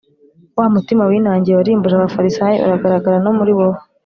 [0.57, 3.79] wa mutima winangiye warimbuje abafarisayo, uragaragara no muri wowe